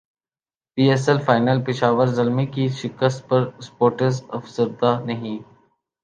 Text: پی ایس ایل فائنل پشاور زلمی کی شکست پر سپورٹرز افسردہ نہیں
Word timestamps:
پی 0.77 0.83
ایس 0.89 1.03
ایل 1.09 1.19
فائنل 1.25 1.57
پشاور 1.65 2.07
زلمی 2.17 2.45
کی 2.53 2.67
شکست 2.79 3.19
پر 3.29 3.41
سپورٹرز 3.65 4.15
افسردہ 4.29 4.91
نہیں 5.05 5.37